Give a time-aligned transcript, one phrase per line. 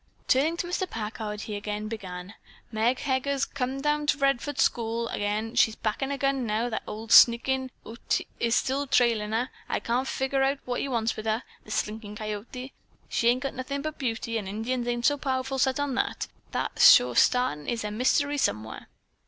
[0.27, 0.89] Turning to Mr.
[0.89, 2.33] Packard, he began again:
[2.71, 5.53] "Meg Heger's took to comin' down to Redfords school ag'in.
[5.53, 6.69] She's packin' a gun now.
[6.69, 9.49] That ol' sneakin' Ute is still trailin' her.
[9.69, 11.43] I can't figger out what he wants wi' her.
[11.65, 12.73] The slinkin' coyote!
[13.09, 16.25] She ain't got nothin' but beauty, and Indians ain't so powerful set on that.
[16.51, 18.87] Thar sure sartin is a mystery somewhere."